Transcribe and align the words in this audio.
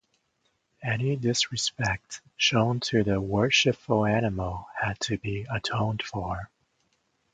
Any 0.83 1.15
disrespect 1.15 2.21
shown 2.35 2.79
to 2.89 3.03
the 3.03 3.21
worshipful 3.21 4.07
animal 4.07 4.65
had 4.75 4.99
to 5.01 5.19
be 5.19 5.45
atoned 5.47 6.01
for. 6.01 6.49